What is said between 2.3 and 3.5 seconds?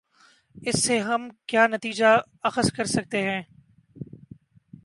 اخذ کر سکتے ہیں۔